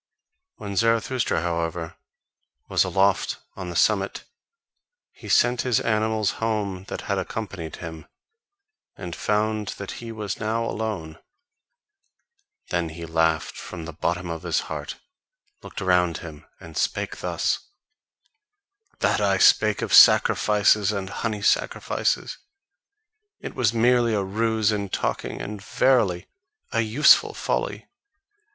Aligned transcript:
When 0.55 0.75
Zarathustra, 0.75 1.41
however, 1.41 1.95
was 2.67 2.83
aloft 2.83 3.37
on 3.55 3.69
the 3.69 3.75
summit, 3.75 4.23
he 5.11 5.29
sent 5.29 5.61
his 5.61 5.79
animals 5.79 6.31
home 6.41 6.85
that 6.87 7.01
had 7.01 7.19
accompanied 7.19 7.75
him, 7.75 8.07
and 8.97 9.15
found 9.15 9.75
that 9.77 9.91
he 10.01 10.11
was 10.11 10.39
now 10.39 10.65
alone: 10.65 11.19
then 12.71 12.89
he 12.89 13.05
laughed 13.05 13.55
from 13.55 13.85
the 13.85 13.93
bottom 13.93 14.27
of 14.31 14.41
his 14.41 14.61
heart, 14.61 14.95
looked 15.61 15.83
around 15.83 16.17
him, 16.17 16.47
and 16.59 16.75
spake 16.77 17.17
thus: 17.17 17.59
That 19.01 19.21
I 19.21 19.37
spake 19.37 19.83
of 19.83 19.93
sacrifices 19.93 20.91
and 20.91 21.11
honey 21.11 21.43
sacrifices, 21.43 22.39
it 23.39 23.53
was 23.53 23.71
merely 23.71 24.15
a 24.15 24.23
ruse 24.23 24.71
in 24.71 24.89
talking 24.89 25.39
and 25.39 25.61
verily, 25.63 26.25
a 26.71 26.81
useful 26.81 27.35
folly! 27.35 27.87